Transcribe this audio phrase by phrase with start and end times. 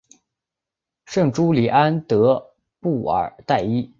[1.05, 3.87] 圣朱利安德布尔代伊。